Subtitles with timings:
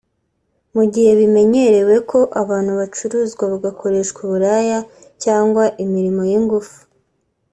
[0.75, 4.79] Mu gihe bimenyerewe ko abantu bacuruzwa bagakoreshwa uburaya
[5.23, 6.77] cyangwa imirimo y’ingufu